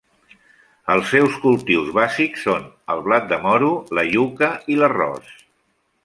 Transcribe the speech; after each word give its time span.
Els 0.93 1.09
seus 1.15 1.35
cultius 1.43 1.91
bàsics 1.97 2.45
són 2.47 2.65
el 2.93 3.03
blat 3.09 3.27
de 3.33 3.39
moro, 3.47 3.69
la 3.99 4.05
iuca 4.15 4.49
i 4.77 4.83
l'arròs. 4.83 5.33